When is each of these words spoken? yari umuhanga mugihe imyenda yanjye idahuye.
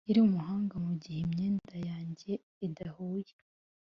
yari 0.07 0.19
umuhanga 0.27 0.75
mugihe 0.85 1.19
imyenda 1.25 1.75
yanjye 1.87 2.31
idahuye. 2.67 3.33